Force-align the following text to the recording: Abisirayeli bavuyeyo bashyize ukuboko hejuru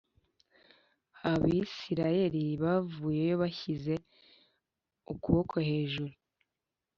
Abisirayeli 1.31 2.43
bavuyeyo 2.63 3.35
bashyize 3.43 3.93
ukuboko 5.11 5.55
hejuru 5.69 6.13